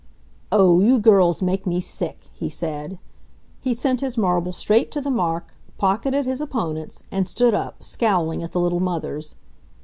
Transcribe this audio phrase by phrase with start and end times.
[0.51, 2.97] "Oh, you girls make me sick!" he said.
[3.59, 8.41] He sent his marble straight to the mark, pocketed his opponent's, and stood up, scowling
[8.41, 9.35] at the little mothers.